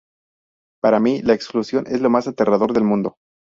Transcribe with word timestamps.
Para 0.81 0.99
mí, 0.99 1.21
la 1.21 1.35
exclusión 1.35 1.85
es 1.85 2.01
lo 2.01 2.09
más 2.09 2.27
aterrador 2.27 2.73
del 2.73 2.85
mundo. 2.85 3.17